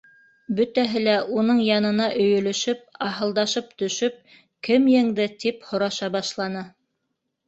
[0.59, 4.17] Бөтәһе лә уның янына өйөлөшөп, аһылдашып төшөп:
[4.69, 5.29] —Кем еңде?
[5.37, 6.65] —тип һораша башланы.